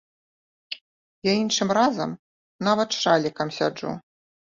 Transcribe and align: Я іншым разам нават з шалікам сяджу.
Я 1.29 1.35
іншым 1.43 1.69
разам 1.81 2.17
нават 2.71 2.89
з 3.01 3.07
шалікам 3.07 3.57
сяджу. 3.63 3.91